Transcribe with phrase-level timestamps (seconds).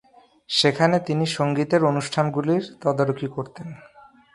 [0.49, 3.67] সেখানে তিনি সংগীতের অনুষ্ঠানগুলির তদারকি করতেন।